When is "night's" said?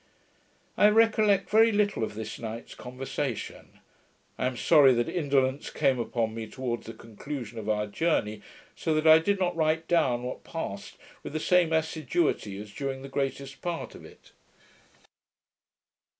2.39-2.73